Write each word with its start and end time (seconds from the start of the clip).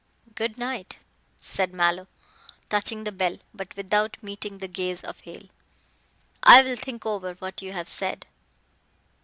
"Good 0.33 0.57
night," 0.57 0.97
said 1.39 1.75
Mallow, 1.75 2.07
touching 2.69 3.03
the 3.03 3.11
bell, 3.11 3.37
but 3.53 3.75
without 3.75 4.17
meeting 4.23 4.57
the 4.57 4.67
gaze 4.67 5.03
of 5.03 5.19
Hale, 5.19 5.47
"I 6.41 6.63
will 6.63 6.75
think 6.75 7.05
over 7.05 7.33
what 7.35 7.61
you 7.61 7.71
have 7.73 7.87
said." 7.87 8.25